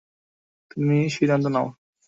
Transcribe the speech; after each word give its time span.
তুমি 0.71 0.97
সিদ্ধান্ত 1.09 1.45
নাও। 1.47 1.67